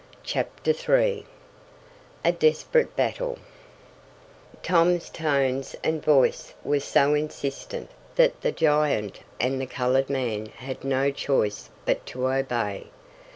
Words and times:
CHAPTER 0.23 0.71
III 0.71 1.27
A 2.25 2.31
DESPERATE 2.31 2.95
BATTLE 2.95 3.37
Tom's 4.63 5.11
tones 5.11 5.75
and 5.83 6.03
voice 6.03 6.55
were 6.63 6.79
so 6.79 7.13
insistent 7.13 7.91
that 8.15 8.41
the 8.41 8.51
giant 8.51 9.19
and 9.39 9.61
the 9.61 9.67
colored 9.67 10.09
man 10.09 10.47
had 10.47 10.83
no 10.83 11.11
choice 11.11 11.69
but 11.85 12.03
to 12.07 12.25
obey. 12.29 12.87